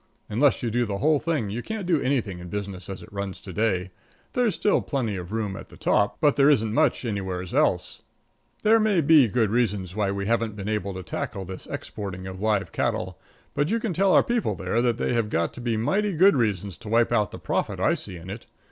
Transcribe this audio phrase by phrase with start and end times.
[0.29, 3.39] Unless you do the whole thing you can't do anything in business as it runs
[3.41, 3.91] to day.
[4.33, 8.01] There's still plenty of room at the top, but there isn't much anywheres else.
[8.63, 12.71] There may be reasons why we haven't been able to tackle this exporting of live
[12.71, 13.19] cattle,
[13.53, 16.35] but you can tell our people there that they have got to be mighty good
[16.35, 18.47] reasons to wipe out the profit I see in it.